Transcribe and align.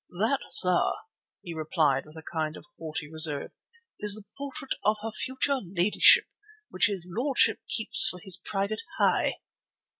"That, 0.17 0.39
sir," 0.49 0.93
he 1.43 1.53
replied 1.53 2.07
with 2.07 2.17
a 2.17 2.23
kind 2.23 2.57
of 2.57 2.65
haughty 2.79 3.07
reserve, 3.07 3.51
"is 3.99 4.15
the 4.15 4.23
portrait 4.35 4.73
of 4.83 4.97
her 5.03 5.11
future 5.11 5.59
ladyship, 5.63 6.25
which 6.69 6.87
his 6.87 7.05
lordship 7.07 7.59
keeps 7.69 8.07
for 8.09 8.19
his 8.23 8.35
private 8.43 8.81
heye." 8.97 9.33